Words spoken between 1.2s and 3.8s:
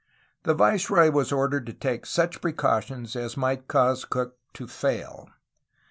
ordered to take such precautions as might